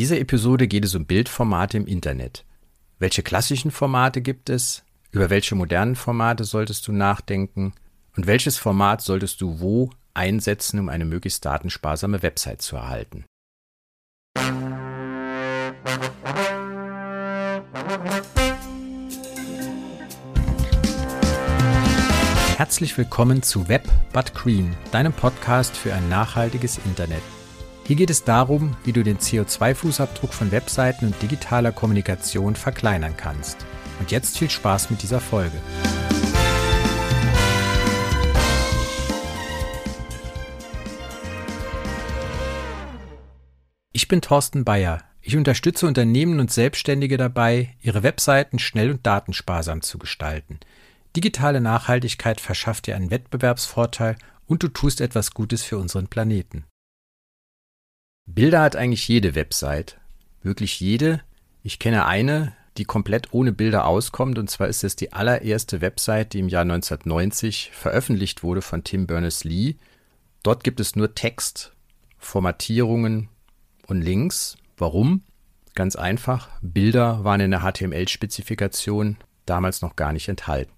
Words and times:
dieser 0.00 0.18
Episode 0.18 0.66
geht 0.66 0.86
es 0.86 0.94
um 0.94 1.04
Bildformate 1.04 1.76
im 1.76 1.84
Internet. 1.84 2.46
Welche 2.98 3.22
klassischen 3.22 3.70
Formate 3.70 4.22
gibt 4.22 4.48
es? 4.48 4.82
Über 5.10 5.28
welche 5.28 5.54
modernen 5.54 5.94
Formate 5.94 6.44
solltest 6.44 6.88
du 6.88 6.92
nachdenken? 6.92 7.74
Und 8.16 8.26
welches 8.26 8.56
Format 8.56 9.02
solltest 9.02 9.42
du 9.42 9.60
wo 9.60 9.90
einsetzen, 10.14 10.80
um 10.80 10.88
eine 10.88 11.04
möglichst 11.04 11.44
datensparsame 11.44 12.22
Website 12.22 12.62
zu 12.62 12.76
erhalten? 12.76 13.26
Herzlich 22.56 22.96
willkommen 22.96 23.42
zu 23.42 23.68
Web 23.68 23.86
But 24.14 24.34
Green, 24.34 24.74
deinem 24.92 25.12
Podcast 25.12 25.76
für 25.76 25.92
ein 25.92 26.08
nachhaltiges 26.08 26.78
Internet. 26.86 27.20
Hier 27.90 27.96
geht 27.96 28.10
es 28.10 28.22
darum, 28.22 28.76
wie 28.84 28.92
du 28.92 29.02
den 29.02 29.18
CO2-Fußabdruck 29.18 30.30
von 30.30 30.52
Webseiten 30.52 31.06
und 31.06 31.20
digitaler 31.20 31.72
Kommunikation 31.72 32.54
verkleinern 32.54 33.16
kannst. 33.16 33.66
Und 33.98 34.12
jetzt 34.12 34.38
viel 34.38 34.48
Spaß 34.48 34.90
mit 34.90 35.02
dieser 35.02 35.18
Folge. 35.18 35.60
Ich 43.90 44.06
bin 44.06 44.20
Thorsten 44.20 44.64
Bayer. 44.64 45.02
Ich 45.20 45.36
unterstütze 45.36 45.88
Unternehmen 45.88 46.38
und 46.38 46.52
Selbstständige 46.52 47.16
dabei, 47.16 47.74
ihre 47.82 48.04
Webseiten 48.04 48.60
schnell 48.60 48.92
und 48.92 49.04
datensparsam 49.04 49.82
zu 49.82 49.98
gestalten. 49.98 50.60
Digitale 51.16 51.60
Nachhaltigkeit 51.60 52.40
verschafft 52.40 52.86
dir 52.86 52.94
einen 52.94 53.10
Wettbewerbsvorteil 53.10 54.14
und 54.46 54.62
du 54.62 54.68
tust 54.68 55.00
etwas 55.00 55.32
Gutes 55.32 55.64
für 55.64 55.78
unseren 55.78 56.06
Planeten. 56.06 56.66
Bilder 58.34 58.62
hat 58.62 58.76
eigentlich 58.76 59.08
jede 59.08 59.34
Website. 59.34 59.98
Wirklich 60.42 60.78
jede. 60.78 61.20
Ich 61.64 61.80
kenne 61.80 62.06
eine, 62.06 62.54
die 62.76 62.84
komplett 62.84 63.32
ohne 63.32 63.52
Bilder 63.52 63.86
auskommt, 63.86 64.38
und 64.38 64.48
zwar 64.48 64.68
ist 64.68 64.84
es 64.84 64.94
die 64.94 65.12
allererste 65.12 65.80
Website, 65.80 66.32
die 66.32 66.38
im 66.38 66.48
Jahr 66.48 66.62
1990 66.62 67.72
veröffentlicht 67.72 68.44
wurde 68.44 68.62
von 68.62 68.84
Tim 68.84 69.08
Berners-Lee. 69.08 69.74
Dort 70.44 70.62
gibt 70.62 70.78
es 70.78 70.94
nur 70.94 71.14
Text, 71.14 71.72
Formatierungen 72.18 73.28
und 73.88 74.00
Links. 74.00 74.56
Warum? 74.78 75.24
Ganz 75.74 75.96
einfach, 75.96 76.48
Bilder 76.62 77.24
waren 77.24 77.40
in 77.40 77.50
der 77.50 77.60
HTML-Spezifikation 77.60 79.16
damals 79.44 79.82
noch 79.82 79.96
gar 79.96 80.12
nicht 80.12 80.28
enthalten. 80.28 80.72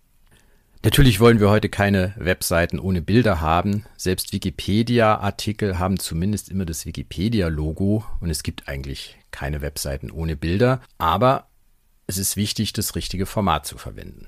Natürlich 0.85 1.21
wollen 1.21 1.39
wir 1.39 1.49
heute 1.49 1.69
keine 1.69 2.13
Webseiten 2.17 2.81
ohne 2.81 3.03
Bilder 3.03 3.41
haben. 3.41 3.85
Selbst 3.97 4.33
Wikipedia-Artikel 4.33 5.79
haben 5.79 6.01
zumindest 6.01 6.49
immer 6.49 6.65
das 6.65 6.87
Wikipedia-Logo 6.87 8.05
und 8.19 8.31
es 8.31 8.43
gibt 8.43 8.67
eigentlich 8.67 9.17
keine 9.31 9.61
Webseiten 9.61 10.11
ohne 10.11 10.35
Bilder. 10.35 10.81
Aber 10.99 11.47
es 12.09 12.19
ist 12.19 12.37
wichtig, 12.37 12.73
das 12.73 12.97
richtige 12.97 13.27
Format 13.27 13.65
zu 13.65 13.79
verwenden. 13.79 14.27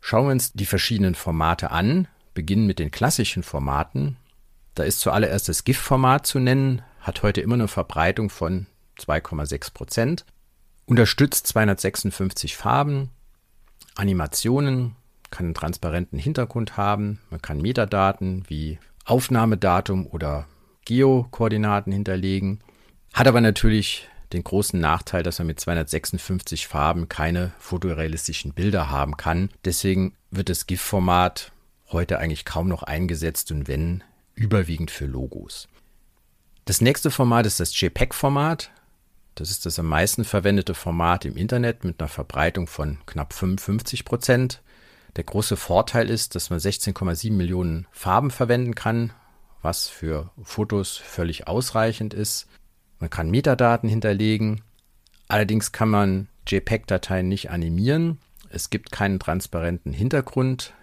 Schauen 0.00 0.26
wir 0.26 0.32
uns 0.32 0.52
die 0.52 0.66
verschiedenen 0.66 1.14
Formate 1.14 1.70
an. 1.70 2.08
Beginnen 2.34 2.66
mit 2.66 2.80
den 2.80 2.90
klassischen 2.90 3.44
Formaten. 3.44 4.16
Da 4.74 4.82
ist 4.82 4.98
zuallererst 4.98 5.48
das 5.48 5.62
GIF-Format 5.62 6.26
zu 6.26 6.40
nennen, 6.40 6.82
hat 7.00 7.22
heute 7.22 7.42
immer 7.42 7.54
eine 7.54 7.68
Verbreitung 7.68 8.28
von 8.28 8.66
2,6 8.98 9.72
Prozent, 9.72 10.24
unterstützt 10.86 11.46
256 11.46 12.56
Farben, 12.56 13.10
Animationen, 13.94 14.96
kann 15.30 15.46
einen 15.46 15.54
transparenten 15.54 16.18
Hintergrund 16.18 16.76
haben, 16.76 17.20
man 17.30 17.42
kann 17.42 17.60
Metadaten 17.60 18.44
wie 18.48 18.78
Aufnahmedatum 19.04 20.06
oder 20.06 20.46
Geokoordinaten 20.84 21.92
hinterlegen, 21.92 22.60
hat 23.12 23.26
aber 23.26 23.40
natürlich 23.40 24.08
den 24.32 24.44
großen 24.44 24.78
Nachteil, 24.78 25.22
dass 25.22 25.38
man 25.38 25.48
mit 25.48 25.60
256 25.60 26.68
Farben 26.68 27.08
keine 27.08 27.52
fotorealistischen 27.58 28.52
Bilder 28.52 28.90
haben 28.90 29.16
kann. 29.16 29.50
Deswegen 29.64 30.14
wird 30.30 30.48
das 30.48 30.66
GIF-Format 30.66 31.52
heute 31.88 32.18
eigentlich 32.18 32.44
kaum 32.44 32.68
noch 32.68 32.84
eingesetzt 32.84 33.50
und 33.50 33.66
wenn 33.66 34.04
überwiegend 34.34 34.90
für 34.90 35.06
Logos. 35.06 35.68
Das 36.64 36.80
nächste 36.80 37.10
Format 37.10 37.46
ist 37.46 37.58
das 37.58 37.78
JPEG-Format. 37.78 38.70
Das 39.34 39.50
ist 39.50 39.66
das 39.66 39.78
am 39.78 39.86
meisten 39.86 40.24
verwendete 40.24 40.74
Format 40.74 41.24
im 41.24 41.36
Internet 41.36 41.84
mit 41.84 42.00
einer 42.00 42.08
Verbreitung 42.08 42.66
von 42.66 42.98
knapp 43.06 43.32
55 43.32 44.04
Prozent. 44.04 44.62
Der 45.16 45.24
große 45.24 45.56
Vorteil 45.56 46.08
ist, 46.08 46.34
dass 46.34 46.50
man 46.50 46.58
16,7 46.58 47.32
Millionen 47.32 47.86
Farben 47.90 48.30
verwenden 48.30 48.74
kann, 48.74 49.12
was 49.62 49.88
für 49.88 50.30
Fotos 50.42 50.96
völlig 50.96 51.48
ausreichend 51.48 52.14
ist. 52.14 52.46
Man 52.98 53.10
kann 53.10 53.30
Metadaten 53.30 53.88
hinterlegen. 53.88 54.62
Allerdings 55.28 55.72
kann 55.72 55.88
man 55.88 56.28
JPEG-Dateien 56.46 57.28
nicht 57.28 57.50
animieren. 57.50 58.18
Es 58.50 58.70
gibt 58.70 58.90
keinen 58.90 59.20
transparenten 59.20 59.92
Hintergrund 59.92 60.74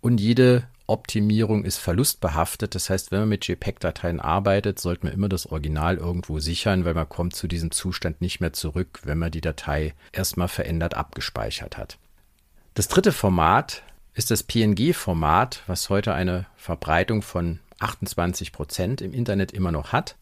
und 0.00 0.20
jede 0.20 0.68
Optimierung 0.86 1.64
ist 1.64 1.78
verlustbehaftet. 1.78 2.74
Das 2.74 2.90
heißt, 2.90 3.10
wenn 3.10 3.20
man 3.20 3.28
mit 3.30 3.46
JPEG-Dateien 3.46 4.20
arbeitet, 4.20 4.78
sollte 4.78 5.06
man 5.06 5.14
immer 5.14 5.28
das 5.28 5.46
Original 5.46 5.96
irgendwo 5.96 6.40
sichern, 6.40 6.84
weil 6.84 6.94
man 6.94 7.08
kommt 7.08 7.34
zu 7.34 7.46
diesem 7.46 7.70
Zustand 7.70 8.20
nicht 8.20 8.40
mehr 8.40 8.52
zurück, 8.52 9.00
wenn 9.04 9.18
man 9.18 9.30
die 9.30 9.40
Datei 9.40 9.94
erstmal 10.12 10.48
verändert 10.48 10.94
abgespeichert 10.94 11.78
hat. 11.78 11.98
Das 12.74 12.88
dritte 12.88 13.12
Format 13.12 13.84
ist 14.14 14.32
das 14.32 14.42
PNG-Format, 14.42 15.62
was 15.68 15.90
heute 15.90 16.12
eine 16.12 16.46
Verbreitung 16.56 17.22
von 17.22 17.60
28 17.78 18.50
Prozent 18.50 19.00
im 19.00 19.14
Internet 19.14 19.52
immer 19.52 19.70
noch 19.70 19.92
hat. 19.92 20.16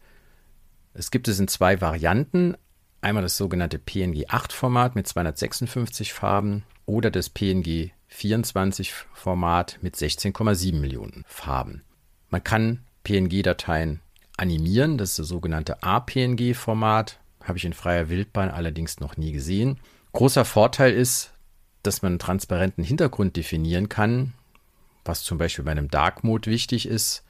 Es 0.93 1.09
gibt 1.09 1.27
es 1.27 1.39
in 1.39 1.47
zwei 1.47 1.81
Varianten. 1.81 2.55
Einmal 3.01 3.23
das 3.23 3.37
sogenannte 3.37 3.79
PNG 3.79 4.27
8-Format 4.27 4.93
mit 4.93 5.07
256 5.07 6.13
Farben 6.13 6.63
oder 6.85 7.09
das 7.09 7.29
PNG 7.29 7.89
24-Format 8.11 9.79
mit 9.81 9.95
16,7 9.95 10.75
Millionen 10.75 11.23
Farben. 11.27 11.81
Man 12.29 12.43
kann 12.43 12.83
PNG-Dateien 13.03 13.99
animieren, 14.37 14.99
das 14.99 15.11
ist 15.11 15.19
das 15.19 15.27
sogenannte 15.27 15.81
APNG-Format, 15.81 17.19
habe 17.43 17.57
ich 17.57 17.65
in 17.65 17.73
freier 17.73 18.09
Wildbahn 18.09 18.51
allerdings 18.51 18.99
noch 18.99 19.17
nie 19.17 19.31
gesehen. 19.31 19.79
Großer 20.11 20.45
Vorteil 20.45 20.93
ist, 20.93 21.32
dass 21.83 22.01
man 22.01 22.13
einen 22.13 22.19
transparenten 22.19 22.83
Hintergrund 22.83 23.35
definieren 23.35 23.89
kann, 23.89 24.33
was 25.05 25.23
zum 25.23 25.37
Beispiel 25.37 25.65
bei 25.65 25.71
einem 25.71 25.89
Dark 25.89 26.23
Mode 26.23 26.49
wichtig 26.49 26.87
ist. 26.87 27.23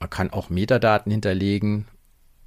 Man 0.00 0.10
kann 0.10 0.30
auch 0.30 0.50
Metadaten 0.50 1.12
hinterlegen 1.12 1.86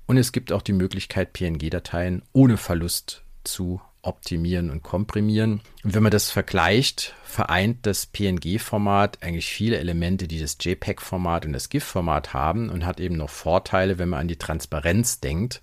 und 0.07 0.17
es 0.17 0.31
gibt 0.31 0.51
auch 0.51 0.61
die 0.61 0.73
Möglichkeit, 0.73 1.33
PNG-Dateien 1.33 2.23
ohne 2.33 2.57
Verlust 2.57 3.23
zu 3.43 3.81
optimieren 4.01 4.71
und 4.71 4.81
komprimieren. 4.81 5.61
Und 5.83 5.93
wenn 5.93 6.03
man 6.03 6.11
das 6.11 6.31
vergleicht, 6.31 7.13
vereint 7.23 7.85
das 7.85 8.07
PNG-Format 8.07 9.21
eigentlich 9.21 9.47
viele 9.47 9.77
Elemente, 9.77 10.27
die 10.27 10.39
das 10.39 10.57
JPEG-Format 10.59 11.45
und 11.45 11.53
das 11.53 11.69
GIF-Format 11.69 12.33
haben 12.33 12.69
und 12.69 12.85
hat 12.85 12.99
eben 12.99 13.15
noch 13.15 13.29
Vorteile, 13.29 13.99
wenn 13.99 14.09
man 14.09 14.21
an 14.21 14.27
die 14.27 14.37
Transparenz 14.37 15.19
denkt. 15.19 15.61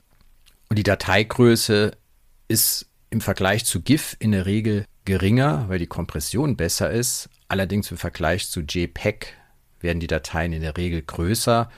Und 0.69 0.79
die 0.79 0.85
Dateigröße 0.85 1.93
ist 2.47 2.87
im 3.11 3.21
Vergleich 3.21 3.65
zu 3.65 3.81
GIF 3.81 4.17
in 4.21 4.33
der 4.33 4.47
Regel 4.47 4.85
geringer, 5.09 5.65
weil 5.69 5.79
die 5.79 5.87
Kompression 5.87 6.55
besser 6.55 6.91
ist. 6.91 7.31
Allerdings 7.49 7.91
im 7.91 7.97
Vergleich 7.97 8.51
zu 8.51 8.61
JPEG 8.61 9.35
werden 9.81 10.01
die 10.01 10.07
Dateien 10.07 10.53
in 10.53 10.61
der 10.61 10.77
Regel 10.77 11.01
größer. 11.01 11.71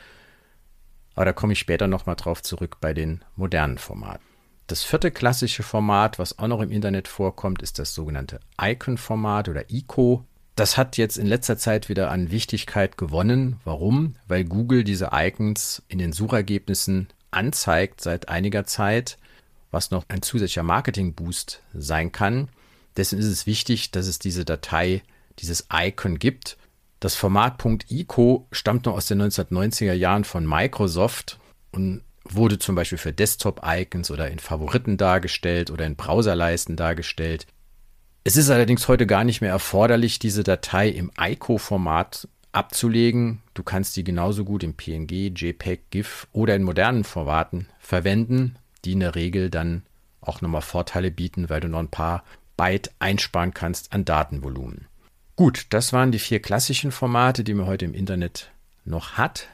Aber 1.15 1.25
da 1.25 1.33
komme 1.33 1.53
ich 1.53 1.61
später 1.61 1.87
nochmal 1.87 2.17
drauf 2.17 2.43
zurück 2.43 2.79
bei 2.81 2.93
den 2.93 3.25
modernen 3.37 3.79
Formaten. 3.79 4.25
Das 4.67 4.83
vierte 4.83 5.13
klassische 5.13 5.63
Format, 5.63 6.19
was 6.19 6.41
auch 6.41 6.49
noch 6.49 6.61
im 6.61 6.73
Internet 6.73 7.07
vorkommt, 7.07 7.63
ist 7.63 7.79
das 7.79 7.95
sogenannte 7.95 8.41
Icon-Format 8.61 9.49
oder 9.49 9.71
ICO. 9.71 10.25
Das 10.57 10.77
hat 10.77 10.97
jetzt 10.97 11.17
in 11.17 11.27
letzter 11.27 11.57
Zeit 11.57 11.89
wieder 11.89 12.11
an 12.11 12.33
Wichtigkeit 12.33 12.99
gewonnen. 12.99 13.61
Warum? 13.65 14.17
Weil 14.27 14.45
Google 14.45 14.83
diese 14.83 15.11
Icons 15.13 15.83
in 15.87 16.01
den 16.01 16.13
Suchergebnissen 16.13 17.09
anzeigt 17.31 18.01
seit 18.01 18.29
einiger 18.29 18.65
Zeit, 18.65 19.19
was 19.71 19.93
noch 19.93 20.05
ein 20.09 20.23
zusätzlicher 20.23 20.65
Marketing-Boost 20.65 21.63
sein 21.73 22.11
kann. 22.11 22.49
Deswegen 22.97 23.23
ist 23.23 23.29
es 23.29 23.47
wichtig, 23.47 23.91
dass 23.91 24.07
es 24.07 24.19
diese 24.19 24.45
Datei, 24.45 25.03
dieses 25.39 25.67
Icon 25.73 26.19
gibt. 26.19 26.57
Das 26.99 27.15
Format 27.15 27.65
.ico 27.89 28.47
stammt 28.53 28.87
noch 28.87 28.95
aus 28.95 29.07
den 29.07 29.23
1990er 29.23 29.93
Jahren 29.93 30.25
von 30.25 30.47
Microsoft 30.47 31.39
und 31.73 32.03
wurde 32.25 32.59
zum 32.59 32.75
Beispiel 32.75 32.99
für 32.99 33.13
Desktop-Icons 33.13 34.11
oder 34.11 34.31
in 34.31 34.39
Favoriten 34.39 34.97
dargestellt 34.97 35.71
oder 35.71 35.87
in 35.87 35.97
Browserleisten 35.97 36.77
dargestellt. 36.77 37.47
Es 38.23 38.37
ist 38.37 38.51
allerdings 38.51 38.87
heute 38.87 39.07
gar 39.07 39.25
nicht 39.25 39.41
mehr 39.41 39.51
erforderlich, 39.51 40.19
diese 40.19 40.43
Datei 40.43 40.89
im 40.91 41.11
ICO-Format 41.19 42.29
abzulegen. 42.53 43.43
Du 43.55 43.63
kannst 43.63 43.97
die 43.97 44.05
genauso 44.05 44.45
gut 44.45 44.63
im 44.63 44.75
PNG, 44.75 45.33
JPEG, 45.35 45.91
GIF 45.91 46.27
oder 46.33 46.55
in 46.55 46.63
modernen 46.63 47.05
Formaten 47.05 47.67
verwenden, 47.79 48.57
die 48.85 48.93
in 48.93 49.01
der 49.01 49.15
Regel 49.15 49.49
dann 49.49 49.85
auch 50.21 50.43
nochmal 50.43 50.61
Vorteile 50.61 51.11
bieten, 51.11 51.49
weil 51.49 51.61
du 51.61 51.69
noch 51.69 51.79
ein 51.79 51.89
paar 51.89 52.25
Byte 52.61 52.91
einsparen 52.99 53.55
kannst 53.55 53.95
an 53.95 54.05
Datenvolumen. 54.05 54.87
Gut, 55.35 55.65
das 55.71 55.95
waren 55.95 56.13
die 56.13 56.19
vier 56.19 56.43
klassischen 56.43 56.93
Formate, 56.93 57.43
die 57.43 57.55
man 57.55 57.65
heute 57.65 57.87
im 57.87 57.95
Internet 57.95 58.51
noch 58.85 59.13
hat. 59.13 59.49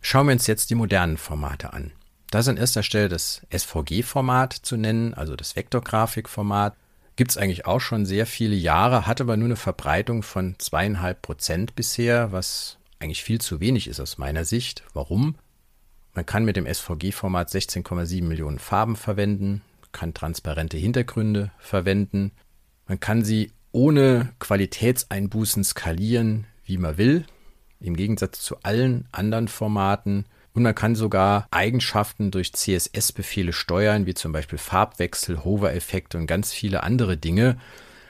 Schauen 0.00 0.28
wir 0.28 0.32
uns 0.32 0.46
jetzt 0.46 0.70
die 0.70 0.74
modernen 0.74 1.18
Formate 1.18 1.74
an. 1.74 1.92
Da 2.30 2.38
ist 2.38 2.48
an 2.48 2.56
erster 2.56 2.82
Stelle 2.82 3.10
das 3.10 3.42
SVG-Format 3.54 4.54
zu 4.54 4.78
nennen, 4.78 5.12
also 5.12 5.36
das 5.36 5.54
Vektorgrafikformat. 5.54 6.74
Gibt 7.16 7.30
es 7.30 7.36
eigentlich 7.36 7.66
auch 7.66 7.80
schon 7.80 8.06
sehr 8.06 8.24
viele 8.24 8.56
Jahre, 8.56 9.06
hat 9.06 9.20
aber 9.20 9.36
nur 9.36 9.48
eine 9.48 9.56
Verbreitung 9.56 10.22
von 10.22 10.54
zweieinhalb 10.56 11.20
Prozent 11.20 11.76
bisher, 11.76 12.32
was 12.32 12.78
eigentlich 13.00 13.22
viel 13.22 13.38
zu 13.38 13.60
wenig 13.60 13.86
ist 13.86 14.00
aus 14.00 14.16
meiner 14.16 14.46
Sicht. 14.46 14.82
Warum? 14.94 15.34
Man 16.14 16.24
kann 16.24 16.46
mit 16.46 16.56
dem 16.56 16.64
SVG-Format 16.64 17.50
16,7 17.50 18.24
Millionen 18.24 18.58
Farben 18.58 18.96
verwenden, 18.96 19.60
kann 19.92 20.14
transparente 20.14 20.78
Hintergründe 20.78 21.50
verwenden, 21.58 22.32
man 22.86 23.00
kann 23.00 23.24
sie 23.24 23.52
ohne 23.72 24.32
Qualitätseinbußen 24.38 25.64
skalieren, 25.64 26.46
wie 26.64 26.78
man 26.78 26.98
will, 26.98 27.24
im 27.80 27.96
Gegensatz 27.96 28.40
zu 28.40 28.56
allen 28.62 29.06
anderen 29.12 29.48
Formaten. 29.48 30.24
Und 30.54 30.62
man 30.62 30.74
kann 30.74 30.94
sogar 30.94 31.46
Eigenschaften 31.50 32.30
durch 32.30 32.54
CSS-Befehle 32.54 33.52
steuern, 33.52 34.06
wie 34.06 34.14
zum 34.14 34.32
Beispiel 34.32 34.58
Farbwechsel, 34.58 35.44
Hover-Effekte 35.44 36.16
und 36.16 36.26
ganz 36.26 36.52
viele 36.52 36.82
andere 36.82 37.18
Dinge. 37.18 37.58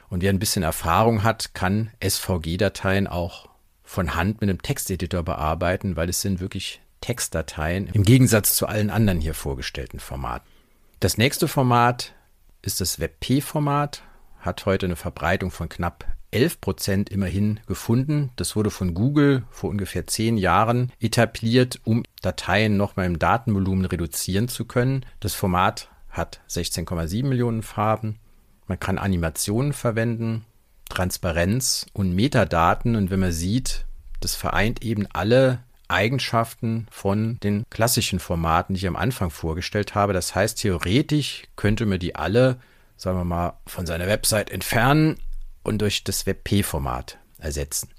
Und 0.08 0.22
wer 0.22 0.30
ein 0.30 0.38
bisschen 0.38 0.62
Erfahrung 0.62 1.24
hat, 1.24 1.54
kann 1.54 1.90
SVG-Dateien 2.00 3.08
auch 3.08 3.48
von 3.82 4.14
Hand 4.14 4.40
mit 4.40 4.48
einem 4.48 4.62
Texteditor 4.62 5.24
bearbeiten, 5.24 5.96
weil 5.96 6.08
es 6.08 6.20
sind 6.20 6.38
wirklich 6.38 6.80
Textdateien 7.00 7.88
im 7.88 8.04
Gegensatz 8.04 8.54
zu 8.54 8.66
allen 8.66 8.90
anderen 8.90 9.20
hier 9.20 9.34
vorgestellten 9.34 9.98
Formaten. 9.98 10.48
Das 11.00 11.18
nächste 11.18 11.48
Format 11.48 12.14
ist 12.62 12.80
das 12.80 13.00
WebP-Format, 13.00 14.02
hat 14.46 14.64
heute 14.64 14.86
eine 14.86 14.96
Verbreitung 14.96 15.50
von 15.50 15.68
knapp 15.68 16.06
11 16.30 16.60
Prozent 16.60 17.10
immerhin 17.10 17.60
gefunden. 17.66 18.30
Das 18.36 18.56
wurde 18.56 18.70
von 18.70 18.94
Google 18.94 19.44
vor 19.50 19.70
ungefähr 19.70 20.06
zehn 20.06 20.36
Jahren 20.36 20.92
etabliert, 21.00 21.80
um 21.84 22.02
Dateien 22.22 22.76
nochmal 22.76 23.06
im 23.06 23.18
Datenvolumen 23.18 23.84
reduzieren 23.84 24.48
zu 24.48 24.64
können. 24.64 25.04
Das 25.20 25.34
Format 25.34 25.88
hat 26.10 26.40
16,7 26.48 27.26
Millionen 27.26 27.62
Farben. 27.62 28.18
Man 28.66 28.80
kann 28.80 28.98
Animationen 28.98 29.72
verwenden, 29.72 30.44
Transparenz 30.88 31.86
und 31.92 32.14
Metadaten. 32.14 32.96
Und 32.96 33.10
wenn 33.10 33.20
man 33.20 33.32
sieht, 33.32 33.86
das 34.20 34.34
vereint 34.34 34.82
eben 34.82 35.06
alle 35.12 35.60
Eigenschaften 35.88 36.86
von 36.90 37.38
den 37.40 37.64
klassischen 37.70 38.18
Formaten, 38.18 38.74
die 38.74 38.80
ich 38.80 38.88
am 38.88 38.96
Anfang 38.96 39.30
vorgestellt 39.30 39.94
habe. 39.94 40.12
Das 40.12 40.34
heißt, 40.34 40.58
theoretisch 40.58 41.44
könnte 41.54 41.86
man 41.86 41.98
die 41.98 42.16
alle, 42.16 42.58
sagen 42.96 43.18
wir 43.18 43.24
mal, 43.24 43.58
von 43.66 43.86
seiner 43.86 44.06
Website 44.06 44.50
entfernen 44.50 45.18
und 45.62 45.82
durch 45.82 46.04
das 46.04 46.26
WebP-Format 46.26 47.18
ersetzen. 47.38 47.90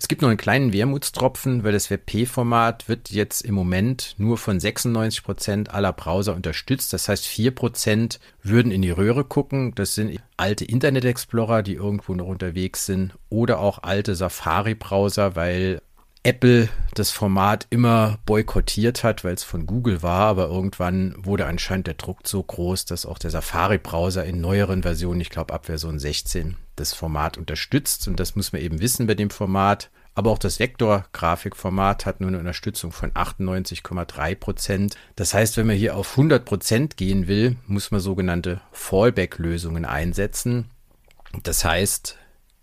Es 0.00 0.06
gibt 0.06 0.22
noch 0.22 0.28
einen 0.28 0.38
kleinen 0.38 0.72
Wermutstropfen, 0.72 1.64
weil 1.64 1.72
das 1.72 1.90
WebP-Format 1.90 2.88
wird 2.88 3.10
jetzt 3.10 3.42
im 3.42 3.54
Moment 3.56 4.14
nur 4.16 4.38
von 4.38 4.60
96 4.60 5.24
Prozent 5.24 5.74
aller 5.74 5.92
Browser 5.92 6.36
unterstützt. 6.36 6.92
Das 6.92 7.08
heißt, 7.08 7.26
4% 7.26 8.20
würden 8.42 8.70
in 8.70 8.82
die 8.82 8.92
Röhre 8.92 9.24
gucken. 9.24 9.74
Das 9.74 9.96
sind 9.96 10.20
alte 10.36 10.64
Internet 10.64 11.04
Explorer, 11.04 11.64
die 11.64 11.74
irgendwo 11.74 12.14
noch 12.14 12.26
unterwegs 12.26 12.86
sind 12.86 13.18
oder 13.28 13.58
auch 13.58 13.82
alte 13.82 14.14
Safari-Browser, 14.14 15.34
weil 15.34 15.82
Apple 16.22 16.68
das 16.94 17.10
Format 17.10 17.66
immer 17.70 18.18
boykottiert 18.26 19.04
hat, 19.04 19.24
weil 19.24 19.34
es 19.34 19.44
von 19.44 19.66
Google 19.66 20.02
war, 20.02 20.26
aber 20.26 20.48
irgendwann 20.48 21.14
wurde 21.18 21.46
anscheinend 21.46 21.86
der 21.86 21.94
Druck 21.94 22.20
so 22.26 22.42
groß, 22.42 22.84
dass 22.84 23.06
auch 23.06 23.18
der 23.18 23.30
Safari-Browser 23.30 24.24
in 24.24 24.40
neueren 24.40 24.82
Versionen, 24.82 25.20
ich 25.20 25.30
glaube 25.30 25.54
ab 25.54 25.66
Version 25.66 25.98
16, 25.98 26.56
das 26.76 26.92
Format 26.92 27.38
unterstützt. 27.38 28.08
Und 28.08 28.20
das 28.20 28.36
muss 28.36 28.52
man 28.52 28.62
eben 28.62 28.80
wissen 28.80 29.06
bei 29.06 29.14
dem 29.14 29.30
Format. 29.30 29.90
Aber 30.14 30.32
auch 30.32 30.38
das 30.38 30.58
Vektor-Grafikformat 30.58 32.04
hat 32.04 32.20
nur 32.20 32.28
eine 32.28 32.40
Unterstützung 32.40 32.90
von 32.90 33.12
98,3 33.12 34.34
Prozent. 34.34 34.96
Das 35.14 35.32
heißt, 35.32 35.56
wenn 35.56 35.68
man 35.68 35.76
hier 35.76 35.96
auf 35.96 36.10
100 36.10 36.44
Prozent 36.44 36.96
gehen 36.96 37.28
will, 37.28 37.56
muss 37.66 37.92
man 37.92 38.00
sogenannte 38.00 38.60
Fallback-Lösungen 38.72 39.84
einsetzen. 39.84 40.70
Das 41.44 41.64
heißt, 41.64 42.18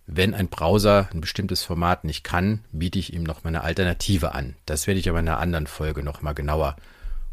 wenn 0.07 0.33
ein 0.33 0.49
Browser 0.49 1.09
ein 1.13 1.21
bestimmtes 1.21 1.63
Format 1.63 2.03
nicht 2.03 2.23
kann, 2.23 2.63
biete 2.71 2.99
ich 2.99 3.13
ihm 3.13 3.23
noch 3.23 3.43
mal 3.43 3.49
eine 3.49 3.63
Alternative 3.63 4.33
an. 4.33 4.55
Das 4.65 4.87
werde 4.87 4.99
ich 4.99 5.09
aber 5.09 5.19
in 5.19 5.27
einer 5.27 5.39
anderen 5.39 5.67
Folge 5.67 6.03
noch 6.03 6.21
mal 6.21 6.33
genauer 6.33 6.75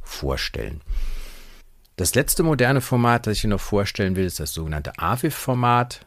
vorstellen. 0.00 0.80
Das 1.96 2.14
letzte 2.14 2.42
moderne 2.42 2.80
Format, 2.80 3.26
das 3.26 3.38
ich 3.38 3.44
Ihnen 3.44 3.50
noch 3.50 3.60
vorstellen 3.60 4.16
will, 4.16 4.24
ist 4.24 4.40
das 4.40 4.54
sogenannte 4.54 4.98
AVIF-Format. 4.98 6.06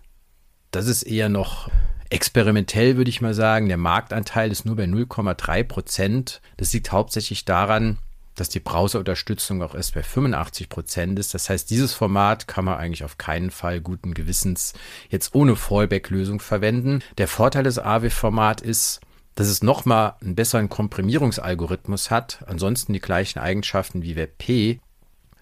Das 0.72 0.88
ist 0.88 1.04
eher 1.04 1.30
noch 1.30 1.70
experimentell, 2.10 2.98
würde 2.98 3.10
ich 3.10 3.22
mal 3.22 3.34
sagen. 3.34 3.68
Der 3.68 3.78
Marktanteil 3.78 4.52
ist 4.52 4.66
nur 4.66 4.76
bei 4.76 4.86
0,3 4.86 5.64
Prozent. 5.64 6.42
Das 6.58 6.74
liegt 6.74 6.92
hauptsächlich 6.92 7.46
daran, 7.46 8.00
dass 8.36 8.50
die 8.50 8.60
Browserunterstützung 8.60 9.62
auch 9.62 9.76
erst 9.76 9.94
bei 9.94 10.04
85 10.04 10.70
Prozent 10.70 11.20
ist. 11.20 11.34
Das 11.34 11.50
heißt, 11.50 11.70
dieses 11.70 11.94
Format 11.94 12.48
kann 12.48 12.66
man 12.66 12.78
eigentlich 12.78 13.04
auf 13.04 13.18
keinen 13.18 13.50
Fall 13.50 13.82
guten 13.82 14.14
Gewissens 14.14 14.74
jetzt 15.10 15.34
ohne 15.34 15.56
Fallback-Lösung 15.56 16.40
verwenden. 16.40 17.02
Der 17.18 17.28
Vorteil 17.28 17.64
des 17.64 17.80
AWIF-Format 17.80 18.62
ist, 18.62 19.00
dass 19.36 19.48
es 19.48 19.64
nochmal 19.64 20.16
einen 20.22 20.36
besseren 20.36 20.70
Komprimierungsalgorithmus 20.70 22.12
hat, 22.12 22.44
ansonsten 22.48 22.94
die 22.94 23.02
gleichen 23.02 23.40
Eigenschaften 23.40 24.02
wie 24.02 24.16
WebP. 24.16 24.80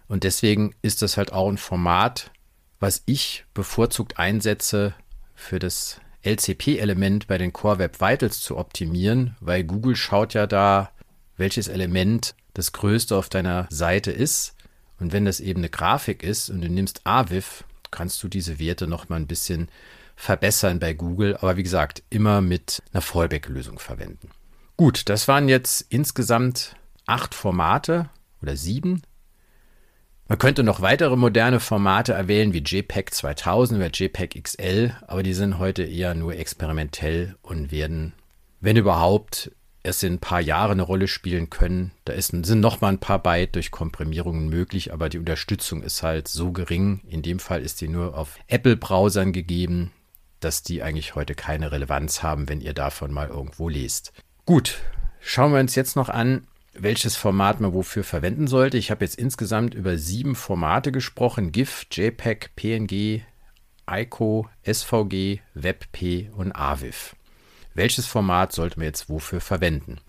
Und 0.07 0.23
deswegen 0.23 0.75
ist 0.81 1.01
das 1.01 1.17
halt 1.17 1.31
auch 1.31 1.49
ein 1.49 1.57
Format, 1.57 2.31
was 2.79 3.03
ich 3.05 3.45
bevorzugt 3.53 4.19
einsetze 4.19 4.93
für 5.35 5.59
das 5.59 5.99
LCP-Element 6.23 7.27
bei 7.27 7.37
den 7.37 7.53
Core 7.53 7.79
Web 7.79 8.01
Vitals 8.01 8.39
zu 8.39 8.57
optimieren, 8.57 9.35
weil 9.39 9.63
Google 9.63 9.95
schaut 9.95 10.33
ja 10.33 10.47
da, 10.47 10.91
welches 11.37 11.67
Element 11.67 12.35
das 12.53 12.71
Größte 12.71 13.15
auf 13.15 13.29
deiner 13.29 13.67
Seite 13.69 14.11
ist. 14.11 14.55
Und 15.00 15.11
wenn 15.11 15.25
das 15.25 15.39
eben 15.39 15.61
eine 15.61 15.69
Grafik 15.69 16.23
ist 16.23 16.50
und 16.50 16.61
du 16.61 16.69
nimmst 16.69 17.01
AVIF, 17.05 17.63
kannst 17.91 18.21
du 18.23 18.27
diese 18.27 18.59
Werte 18.59 18.88
noch 18.88 19.09
mal 19.09 19.17
ein 19.17 19.27
bisschen 19.27 19.69
verbessern 20.15 20.79
bei 20.79 20.94
Google. 20.94 21.38
Aber 21.38 21.57
wie 21.57 21.63
gesagt, 21.63 22.03
immer 22.09 22.41
mit 22.41 22.81
einer 22.91 23.01
Fallback-Lösung 23.01 23.79
verwenden. 23.79 24.29
Gut, 24.77 25.09
das 25.09 25.27
waren 25.27 25.50
jetzt 25.50 25.85
insgesamt 25.89 26.75
acht 27.05 27.35
Formate 27.35 28.09
oder 28.41 28.55
sieben. 28.55 29.01
Man 30.27 30.38
könnte 30.38 30.63
noch 30.63 30.81
weitere 30.81 31.15
moderne 31.15 31.59
Formate 31.59 32.13
erwähnen 32.13 32.53
wie 32.53 32.63
JPEG 32.63 33.13
2000 33.13 33.79
oder 33.79 33.89
JPEG 33.91 34.41
XL, 34.41 34.95
aber 35.05 35.21
die 35.21 35.33
sind 35.33 35.59
heute 35.59 35.83
eher 35.83 36.15
nur 36.15 36.35
experimentell 36.35 37.35
und 37.41 37.71
werden, 37.71 38.13
wenn 38.61 38.77
überhaupt, 38.77 39.51
erst 39.83 40.03
in 40.03 40.13
ein 40.13 40.19
paar 40.19 40.41
Jahre 40.41 40.71
eine 40.71 40.81
Rolle 40.81 41.07
spielen 41.07 41.50
können. 41.50 41.91
Da 42.06 42.13
ist, 42.13 42.30
sind 42.30 42.59
noch 42.59 42.81
mal 42.81 42.89
ein 42.89 43.00
paar 43.00 43.21
Byte 43.21 43.56
durch 43.56 43.69
Komprimierungen 43.71 44.50
möglich, 44.50 44.94
aber 44.94 45.09
die 45.09 45.19
Unterstützung 45.19 45.83
ist 45.83 46.01
halt 46.01 46.27
so 46.27 46.51
gering. 46.51 47.01
In 47.07 47.21
dem 47.21 47.39
Fall 47.39 47.62
ist 47.62 47.81
die 47.81 47.89
nur 47.89 48.18
auf 48.18 48.39
Apple-Browsern 48.47 49.34
gegeben, 49.34 49.91
dass 50.39 50.63
die 50.63 50.81
eigentlich 50.81 51.15
heute 51.15 51.36
keine 51.36 51.72
Relevanz 51.72 52.24
haben, 52.24 52.50
wenn 52.50 52.62
ihr 52.62 52.74
davon 52.74 53.12
mal 53.12 53.27
irgendwo 53.27 53.69
lest. 53.69 54.13
Gut, 54.46 54.79
schauen 55.19 55.53
wir 55.53 55.60
uns 55.60 55.75
jetzt 55.75 55.96
noch 55.96 56.10
an, 56.10 56.48
welches 56.74 57.15
Format 57.15 57.60
man 57.60 57.74
wofür 57.74 58.03
verwenden 58.03 58.48
sollte. 58.48 58.77
Ich 58.77 58.89
habe 58.89 59.05
jetzt 59.05 59.19
insgesamt 59.19 59.74
über 59.74 59.98
sieben 59.98 60.36
Formate 60.36 60.91
gesprochen: 60.91 61.51
GIF, 61.51 61.86
JPEG, 61.91 62.55
PNG, 62.55 63.22
ICO, 63.89 64.50
SVG, 64.65 65.41
WebP 65.53 66.31
und 66.36 66.53
AVIF 66.53 67.15
welches 67.74 68.06
Format 68.06 68.53
sollte 68.53 68.80
man 68.80 68.86
jetzt 68.86 69.10
wofür 69.10 69.42
verwenden. 69.42 70.00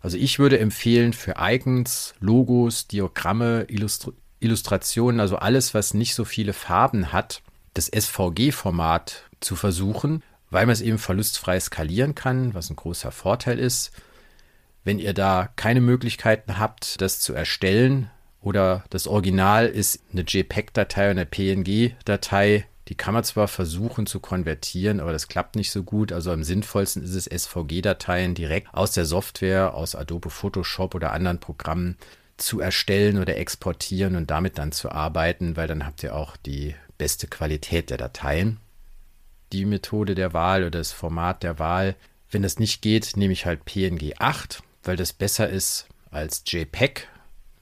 Also 0.00 0.16
ich 0.18 0.38
würde 0.38 0.58
empfehlen 0.58 1.12
für 1.12 1.34
Icons, 1.38 2.14
Logos, 2.20 2.86
Diagramme, 2.86 3.64
Illustri 3.68 4.12
Illustrationen, 4.38 5.18
also 5.18 5.36
alles, 5.36 5.72
was 5.72 5.94
nicht 5.94 6.14
so 6.14 6.24
viele 6.24 6.52
Farben 6.52 7.10
hat, 7.10 7.42
das 7.74 7.86
SVG-Format 7.86 9.24
zu 9.40 9.56
versuchen, 9.56 10.22
weil 10.50 10.66
man 10.66 10.74
es 10.74 10.82
eben 10.82 10.98
verlustfrei 10.98 11.58
skalieren 11.58 12.14
kann, 12.14 12.54
was 12.54 12.70
ein 12.70 12.76
großer 12.76 13.10
Vorteil 13.10 13.58
ist. 13.58 13.92
Wenn 14.84 14.98
ihr 14.98 15.14
da 15.14 15.48
keine 15.56 15.80
Möglichkeiten 15.80 16.58
habt, 16.58 17.00
das 17.00 17.18
zu 17.18 17.32
erstellen 17.32 18.10
oder 18.40 18.84
das 18.90 19.06
Original 19.06 19.66
ist 19.66 20.00
eine 20.12 20.22
JPEG-Datei 20.22 21.10
oder 21.10 21.22
eine 21.22 21.26
PNG-Datei, 21.26 22.66
die 22.88 22.94
kann 22.94 23.14
man 23.14 23.24
zwar 23.24 23.48
versuchen 23.48 24.06
zu 24.06 24.20
konvertieren, 24.20 25.00
aber 25.00 25.12
das 25.12 25.28
klappt 25.28 25.56
nicht 25.56 25.72
so 25.72 25.82
gut. 25.82 26.12
Also 26.12 26.30
am 26.30 26.44
sinnvollsten 26.44 27.02
ist 27.02 27.14
es, 27.14 27.24
SVG-Dateien 27.24 28.34
direkt 28.34 28.72
aus 28.72 28.92
der 28.92 29.04
Software, 29.04 29.74
aus 29.74 29.96
Adobe 29.96 30.30
Photoshop 30.30 30.94
oder 30.94 31.12
anderen 31.12 31.40
Programmen 31.40 31.96
zu 32.36 32.60
erstellen 32.60 33.18
oder 33.18 33.36
exportieren 33.36 34.14
und 34.14 34.30
damit 34.30 34.58
dann 34.58 34.70
zu 34.70 34.90
arbeiten, 34.90 35.56
weil 35.56 35.66
dann 35.66 35.84
habt 35.84 36.02
ihr 36.02 36.14
auch 36.14 36.36
die 36.36 36.76
beste 36.98 37.26
Qualität 37.26 37.90
der 37.90 37.96
Dateien. 37.96 38.58
Die 39.52 39.64
Methode 39.64 40.14
der 40.14 40.32
Wahl 40.32 40.62
oder 40.62 40.78
das 40.78 40.92
Format 40.92 41.42
der 41.42 41.58
Wahl, 41.58 41.96
wenn 42.30 42.42
das 42.42 42.58
nicht 42.58 42.82
geht, 42.82 43.16
nehme 43.16 43.32
ich 43.32 43.46
halt 43.46 43.64
PNG 43.64 44.14
8, 44.18 44.62
weil 44.84 44.96
das 44.96 45.12
besser 45.12 45.48
ist 45.48 45.86
als 46.10 46.42
JPEG, 46.46 47.08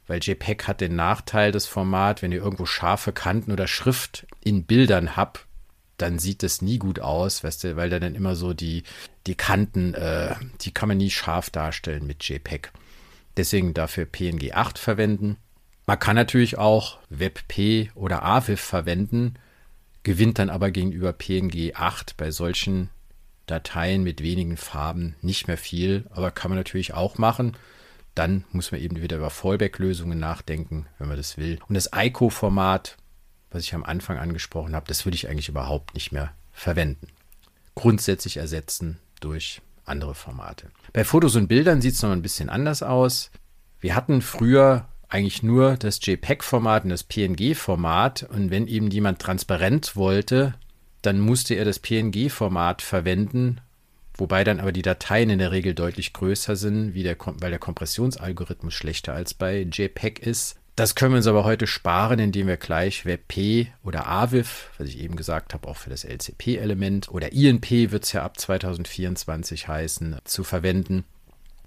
weil 0.07 0.21
JPEG 0.23 0.65
hat 0.69 0.81
den 0.81 0.97
Nachteil, 0.97 1.53
das 1.53 1.67
Format, 1.67 2.23
wenn 2.23 2.33
ihr 2.33 2.43
irgendwo 2.43 2.67
scharfe 2.67 3.13
Kanten 3.13 3.53
oder 3.53 3.67
Schrift 3.67 4.27
in 4.43 4.65
Bildern 4.65 5.17
habt, 5.17 5.47
dann 5.97 6.19
sieht 6.19 6.43
das 6.43 6.61
nie 6.61 6.79
gut 6.79 7.01
aus, 7.01 7.45
weißt 7.45 7.65
du, 7.65 7.77
weil 7.77 7.91
da 7.91 7.99
dann 7.99 8.15
immer 8.15 8.37
so 8.37 8.53
die, 8.53 8.83
die 9.27 9.37
Kanten, 9.37 9.95
äh, 9.95 10.35
die 10.61 10.73
kann 10.73 10.89
man 10.89 10.99
nie 10.99 11.11
scharf 11.11 11.51
darstellen 11.51 12.07
mit 12.07 12.25
JPEG. 12.29 12.73
Deswegen 13.37 13.75
dafür 13.75 14.05
PNG 14.05 14.53
8 14.53 14.79
verwenden. 14.79 15.37
Man 15.87 15.99
kann 15.99 16.17
natürlich 16.17 16.59
auch 16.59 16.99
WebP 17.11 17.91
oder 17.95 18.23
AVIF 18.25 18.61
verwenden, 18.61 19.35
gewinnt 20.03 20.39
dann 20.39 20.51
aber 20.51 20.71
gegenüber 20.71 21.13
PNG 21.13 21.75
8 21.75 22.17
bei 22.17 22.31
solchen 22.31 22.91
Dateien 23.47 24.03
mit 24.03 24.23
wenigen 24.23 24.57
Farben 24.57 25.17
nicht 25.21 25.49
mehr 25.49 25.59
viel, 25.59 26.07
aber 26.11 26.31
kann 26.31 26.51
man 26.51 26.59
natürlich 26.59 26.95
auch 26.95 27.19
machen. 27.19 27.57
Dann 28.15 28.45
muss 28.53 28.71
man 28.71 28.81
eben 28.81 29.01
wieder 29.01 29.17
über 29.17 29.31
Fallback-Lösungen 29.31 30.19
nachdenken, 30.19 30.87
wenn 30.99 31.09
man 31.09 31.17
das 31.17 31.37
will. 31.37 31.59
Und 31.69 31.75
das 31.75 31.91
ICO-Format, 31.95 32.97
was 33.51 33.65
ich 33.65 33.75
am 33.75 33.85
Anfang 33.85 34.19
angesprochen 34.19 34.75
habe, 34.75 34.87
das 34.87 35.05
würde 35.05 35.17
ich 35.17 35.29
eigentlich 35.29 35.49
überhaupt 35.49 35.95
nicht 35.95 36.13
mehr 36.13 36.33
verwenden. 36.53 37.09
Grundsätzlich 37.75 38.37
ersetzen 38.37 38.99
durch 39.21 39.61
andere 39.85 40.15
Formate. 40.15 40.71
Bei 40.93 41.05
Fotos 41.05 41.37
und 41.37 41.49
Bildern 41.49 41.81
sieht 41.81 41.95
es 41.95 42.03
noch 42.03 42.13
ein 42.13 42.23
bisschen 42.23 42.49
anders 42.49 42.83
aus. 42.83 43.31
Wir 43.81 43.95
hatten 43.95 44.23
früher 44.23 44.89
eigentlich 45.09 45.43
nur 45.43 45.77
das 45.77 46.05
JPEG-Format 46.05 46.85
und 46.85 46.91
das 46.91 47.05
PNG-Format. 47.05 48.25
Und 48.25 48.51
wenn 48.51 48.67
eben 48.67 48.91
jemand 48.91 49.21
transparent 49.21 49.97
wollte, 49.97 50.55
dann 51.03 51.21
musste 51.21 51.55
er 51.55 51.65
das 51.65 51.79
PNG-Format 51.79 52.83
verwenden, 52.83 53.61
wobei 54.17 54.45
dann 54.45 54.61
aber 54.61 54.73
die 54.73 54.83
Dateien 54.83 55.31
in 55.31 55.39
der 55.39 55.53
Regel 55.53 55.75
deutlich 55.75 56.13
größer 56.13 56.57
sind, 56.57 56.95
der, 56.95 57.17
weil 57.19 57.51
der 57.51 57.59
Kompressionsalgorithmus 57.59 58.75
schlechter 58.75 59.15
als 59.15 59.35
bei 59.35 59.61
JPEG 59.63 60.19
ist. 60.21 60.57
Das 60.77 60.97
können 60.97 61.13
wir 61.13 61.19
uns 61.19 61.29
aber 61.29 61.45
heute 61.45 61.69
sparen, 61.69 62.19
indem 62.19 62.49
wir 62.49 62.57
gleich 62.57 63.07
WebP 63.07 63.69
oder 63.85 64.09
AVIF, 64.09 64.71
was 64.79 64.89
ich 64.89 64.99
eben 64.99 65.15
gesagt 65.15 65.55
habe, 65.55 65.69
auch 65.69 65.77
für 65.77 65.91
das 65.91 66.05
LCP-Element 66.05 67.09
oder 67.11 67.33
INP 67.33 67.93
wird 67.93 68.05
es 68.05 68.13
ja 68.13 68.25
ab 68.25 68.41
2024 68.41 69.69
heißen, 69.69 70.17
zu 70.25 70.43
verwenden. 70.43 71.05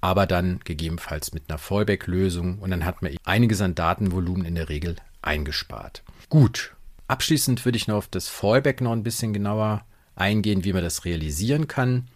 Aber 0.02 0.26
dann 0.26 0.60
gegebenenfalls 0.66 1.34
mit 1.34 1.44
einer 1.48 1.58
Fallback-Lösung 1.58 2.60
und 2.60 2.70
dann 2.70 2.84
hat 2.84 3.02
man 3.02 3.16
einiges 3.24 3.62
an 3.62 3.76
Datenvolumen 3.76 4.46
in 4.46 4.56
der 4.56 4.70
Regel 4.70 4.98
eingespart. 5.22 6.04
Gut, 6.30 6.76
Abschließend 7.08 7.64
würde 7.64 7.78
ich 7.78 7.88
noch 7.88 7.96
auf 7.96 8.08
das 8.08 8.28
Fallback 8.28 8.82
noch 8.82 8.92
ein 8.92 9.04
bisschen 9.04 9.32
genauer 9.34 9.86
eingehen, 10.16 10.66
wie 10.66 10.74
man 10.74 10.84
das 10.84 11.06
realisieren 11.06 11.68
kann. 11.68 12.08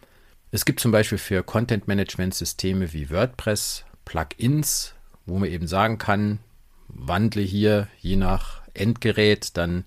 Es 0.54 0.66
gibt 0.66 0.82
zum 0.82 0.92
Beispiel 0.92 1.18
für 1.18 1.44
Content-Management-Systeme 1.44 2.92
wie 2.92 3.10
WordPress 3.10 3.86
Plugins, 4.04 4.94
wo 5.26 5.40
man 5.40 5.50
eben 5.50 5.66
sagen 5.66 5.98
kann, 5.98 6.40
wandle 6.90 7.42
hier 7.42 7.88
je 8.00 8.18
nach 8.18 8.62
Endgerät 8.74 9.56
dann 9.56 9.86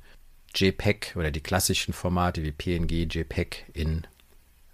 JPEG 0.54 1.16
oder 1.16 1.30
die 1.30 1.42
klassischen 1.42 1.92
Formate 1.92 2.42
wie 2.42 2.52
PNG, 2.52 3.12
JPEG 3.12 3.66
in 3.74 4.06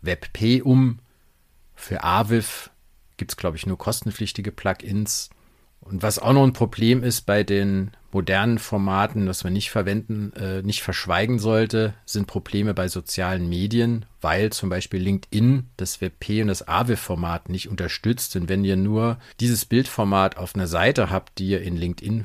WebP 0.01 0.63
um. 0.63 1.01
Für 1.75 2.05
AVIF 2.05 2.71
gibt 3.17 3.33
es, 3.33 3.37
glaube 3.37 3.57
ich, 3.57 3.67
nur 3.67 3.77
kostenpflichtige 3.77 4.53
Plugins. 4.53 5.31
Und 5.81 6.03
was 6.03 6.21
auch 6.21 6.33
noch 6.33 6.45
ein 6.45 6.53
Problem 6.53 7.03
ist 7.03 7.23
bei 7.23 7.43
den 7.43 7.91
modernen 8.13 8.59
Formaten, 8.59 9.27
das 9.27 9.45
man 9.45 9.53
nicht 9.53 9.71
verwenden, 9.71 10.33
äh, 10.35 10.63
nicht 10.63 10.83
verschweigen 10.83 11.39
sollte, 11.39 11.95
sind 12.05 12.27
Probleme 12.27 12.75
bei 12.75 12.89
sozialen 12.89 13.49
Medien, 13.49 14.07
weil 14.21 14.51
zum 14.51 14.69
Beispiel 14.69 15.01
LinkedIn 15.01 15.69
das 15.77 16.01
WebP 16.01 16.43
und 16.43 16.49
das 16.49 16.67
AWE-Format 16.67 17.49
nicht 17.49 17.69
unterstützt. 17.69 18.37
Und 18.37 18.49
wenn 18.49 18.65
ihr 18.65 18.77
nur 18.77 19.19
dieses 19.41 19.65
Bildformat 19.65 20.37
auf 20.37 20.55
einer 20.55 20.67
Seite 20.67 21.11
habt, 21.11 21.39
die 21.39 21.49
ihr 21.49 21.63
in 21.63 21.77
LinkedIn 21.77 22.25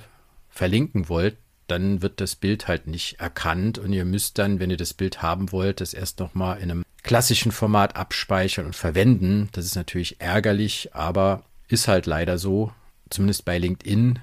verlinken 0.49 1.09
wollt, 1.09 1.37
dann 1.67 2.01
wird 2.01 2.21
das 2.21 2.35
Bild 2.35 2.67
halt 2.67 2.87
nicht 2.87 3.19
erkannt 3.19 3.77
und 3.79 3.91
ihr 3.91 4.05
müsst 4.05 4.37
dann, 4.37 4.59
wenn 4.59 4.69
ihr 4.69 4.77
das 4.77 4.93
Bild 4.93 5.21
haben 5.21 5.51
wollt, 5.51 5.81
das 5.81 5.93
erst 5.93 6.19
nochmal 6.19 6.57
in 6.57 6.69
einem 6.69 6.85
klassischen 7.03 7.51
Format 7.51 7.95
abspeichern 7.95 8.65
und 8.65 8.75
verwenden. 8.75 9.49
Das 9.51 9.65
ist 9.65 9.75
natürlich 9.75 10.21
ärgerlich, 10.21 10.89
aber 10.93 11.43
ist 11.67 11.87
halt 11.87 12.05
leider 12.05 12.37
so. 12.37 12.71
Zumindest 13.09 13.45
bei 13.45 13.57
LinkedIn 13.57 14.19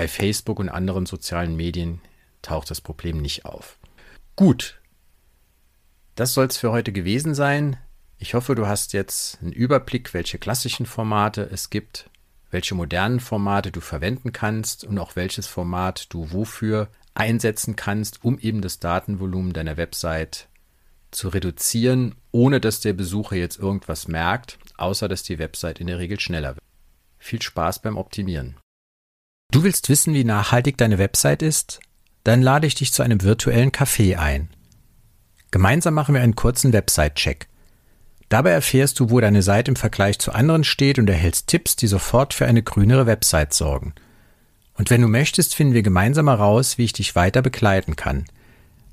bei 0.00 0.08
Facebook 0.08 0.58
und 0.58 0.70
anderen 0.70 1.04
sozialen 1.04 1.56
Medien 1.56 2.00
taucht 2.40 2.70
das 2.70 2.80
Problem 2.80 3.18
nicht 3.18 3.44
auf. 3.44 3.78
Gut, 4.34 4.80
das 6.14 6.32
soll 6.32 6.46
es 6.46 6.56
für 6.56 6.72
heute 6.72 6.90
gewesen 6.90 7.34
sein. 7.34 7.76
Ich 8.16 8.32
hoffe, 8.32 8.54
du 8.54 8.66
hast 8.66 8.94
jetzt 8.94 9.42
einen 9.42 9.52
Überblick, 9.52 10.14
welche 10.14 10.38
klassischen 10.38 10.86
Formate 10.86 11.42
es 11.52 11.68
gibt, 11.68 12.08
welche 12.50 12.74
modernen 12.74 13.20
Formate 13.20 13.72
du 13.72 13.82
verwenden 13.82 14.32
kannst 14.32 14.84
und 14.84 14.98
auch 14.98 15.16
welches 15.16 15.46
Format 15.46 16.06
du 16.14 16.32
wofür 16.32 16.88
einsetzen 17.12 17.76
kannst, 17.76 18.24
um 18.24 18.38
eben 18.38 18.62
das 18.62 18.78
Datenvolumen 18.78 19.52
deiner 19.52 19.76
Website 19.76 20.48
zu 21.10 21.28
reduzieren, 21.28 22.14
ohne 22.32 22.58
dass 22.58 22.80
der 22.80 22.94
Besucher 22.94 23.36
jetzt 23.36 23.58
irgendwas 23.58 24.08
merkt, 24.08 24.58
außer 24.78 25.08
dass 25.08 25.24
die 25.24 25.38
Website 25.38 25.78
in 25.78 25.88
der 25.88 25.98
Regel 25.98 26.18
schneller 26.18 26.54
wird. 26.56 26.64
Viel 27.18 27.42
Spaß 27.42 27.82
beim 27.82 27.98
Optimieren. 27.98 28.56
Du 29.50 29.64
willst 29.64 29.88
wissen, 29.88 30.14
wie 30.14 30.22
nachhaltig 30.22 30.78
deine 30.78 30.98
Website 30.98 31.42
ist? 31.42 31.80
Dann 32.22 32.40
lade 32.40 32.68
ich 32.68 32.76
dich 32.76 32.92
zu 32.92 33.02
einem 33.02 33.22
virtuellen 33.22 33.72
Café 33.72 34.16
ein. 34.16 34.48
Gemeinsam 35.50 35.94
machen 35.94 36.14
wir 36.14 36.22
einen 36.22 36.36
kurzen 36.36 36.72
Website-Check. 36.72 37.48
Dabei 38.28 38.50
erfährst 38.50 39.00
du, 39.00 39.10
wo 39.10 39.18
deine 39.18 39.42
Seite 39.42 39.72
im 39.72 39.76
Vergleich 39.76 40.20
zu 40.20 40.30
anderen 40.30 40.62
steht 40.62 41.00
und 41.00 41.10
erhältst 41.10 41.48
Tipps, 41.48 41.74
die 41.74 41.88
sofort 41.88 42.32
für 42.32 42.46
eine 42.46 42.62
grünere 42.62 43.06
Website 43.06 43.52
sorgen. 43.52 43.92
Und 44.74 44.88
wenn 44.88 45.02
du 45.02 45.08
möchtest, 45.08 45.56
finden 45.56 45.74
wir 45.74 45.82
gemeinsam 45.82 46.28
heraus, 46.28 46.78
wie 46.78 46.84
ich 46.84 46.92
dich 46.92 47.16
weiter 47.16 47.42
begleiten 47.42 47.96
kann. 47.96 48.26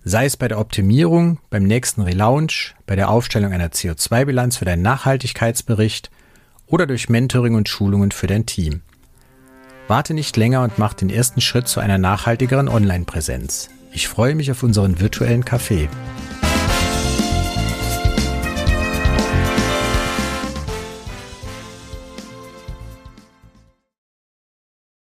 Sei 0.04 0.26
es 0.26 0.38
bei 0.38 0.48
der 0.48 0.58
Optimierung, 0.58 1.38
beim 1.52 1.64
nächsten 1.66 2.02
Relaunch, 2.02 2.74
bei 2.88 2.96
der 2.96 3.10
Aufstellung 3.10 3.54
einer 3.54 3.70
CO2-Bilanz 3.70 4.58
für 4.58 4.66
deinen 4.66 4.82
Nachhaltigkeitsbericht 4.82 6.10
oder 6.66 6.88
durch 6.88 7.10
Mentoring 7.10 7.54
und 7.54 7.70
Schulungen 7.70 8.10
für 8.12 8.26
dein 8.26 8.48
Team. 8.48 8.82
Warte 9.88 10.14
nicht 10.14 10.36
länger 10.36 10.64
und 10.64 10.78
mach 10.78 10.94
den 10.94 11.10
ersten 11.10 11.40
Schritt 11.40 11.70
zu 11.70 11.80
einer 11.80 11.98
nachhaltigeren 11.98 12.68
Online-Präsenz. 12.68 13.70
Ich 13.94 14.10
freue 14.10 14.36
mich 14.36 14.52
auf 14.52 14.62
unseren 14.64 15.00
virtuellen 15.00 15.46
Café. 15.46 15.88